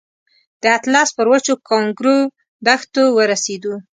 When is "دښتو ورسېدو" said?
2.67-3.73